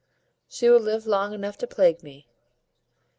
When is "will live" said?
0.67-1.05